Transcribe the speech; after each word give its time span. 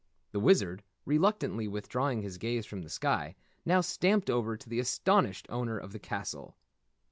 The 0.31 0.39
Wizard, 0.39 0.81
reluctantly 1.05 1.67
withdrawing 1.67 2.23
his 2.23 2.39
gaze 2.39 2.65
from 2.65 2.81
the 2.81 2.89
sky, 2.89 3.35
now 3.65 3.81
stamped 3.81 4.31
over 4.31 4.57
to 4.57 4.67
the 4.67 4.79
astonished 4.79 5.45
owner 5.51 5.77
of 5.77 5.91
the 5.91 5.99
castle. 5.99 6.57